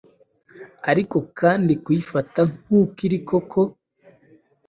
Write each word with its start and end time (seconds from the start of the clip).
Ariko 0.91 1.17
kandi 1.39 1.71
kuyifata 1.83 2.41
nk’uko 2.61 2.97
iri 3.07 3.19
koko, 3.27 3.61